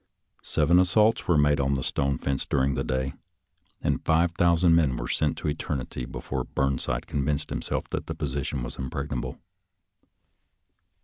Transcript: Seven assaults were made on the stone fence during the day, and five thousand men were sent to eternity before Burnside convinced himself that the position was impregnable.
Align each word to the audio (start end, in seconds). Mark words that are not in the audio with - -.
Seven 0.41 0.79
assaults 0.79 1.27
were 1.27 1.37
made 1.37 1.59
on 1.59 1.75
the 1.75 1.83
stone 1.83 2.17
fence 2.17 2.43
during 2.47 2.73
the 2.73 2.83
day, 2.83 3.13
and 3.83 4.03
five 4.03 4.31
thousand 4.31 4.73
men 4.73 4.97
were 4.97 5.07
sent 5.07 5.37
to 5.37 5.47
eternity 5.47 6.07
before 6.07 6.43
Burnside 6.43 7.05
convinced 7.05 7.51
himself 7.51 7.87
that 7.91 8.07
the 8.07 8.15
position 8.15 8.63
was 8.63 8.79
impregnable. 8.79 9.37